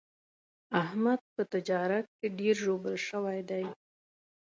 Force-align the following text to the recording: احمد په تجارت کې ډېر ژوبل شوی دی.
احمد 0.83 1.19
په 1.35 1.41
تجارت 1.53 2.05
کې 2.17 2.27
ډېر 2.39 2.55
ژوبل 2.63 2.95
شوی 3.07 3.39
دی. 3.49 3.65